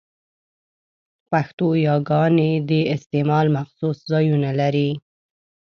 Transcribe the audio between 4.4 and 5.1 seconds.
لري؛